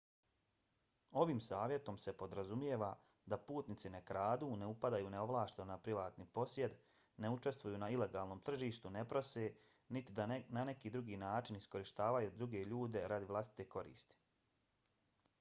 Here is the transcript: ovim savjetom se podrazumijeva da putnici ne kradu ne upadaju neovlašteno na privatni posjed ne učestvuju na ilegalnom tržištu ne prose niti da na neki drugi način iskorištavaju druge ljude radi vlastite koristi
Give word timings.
ovim 1.23 1.39
savjetom 1.47 1.97
se 2.05 2.13
podrazumijeva 2.21 2.87
da 3.33 3.37
putnici 3.49 3.91
ne 3.95 3.99
kradu 4.07 4.47
ne 4.61 4.69
upadaju 4.71 5.11
neovlašteno 5.17 5.67
na 5.71 5.75
privatni 5.87 6.25
posjed 6.37 6.73
ne 7.27 7.31
učestvuju 7.35 7.81
na 7.83 7.91
ilegalnom 7.97 8.41
tržištu 8.49 8.93
ne 8.97 9.05
prose 9.13 9.45
niti 9.99 10.17
da 10.21 10.27
na 10.59 10.65
neki 10.73 10.93
drugi 10.99 11.21
način 11.27 11.61
iskorištavaju 11.63 12.35
druge 12.41 12.65
ljude 12.73 13.07
radi 13.15 13.31
vlastite 13.35 13.69
koristi 13.77 14.21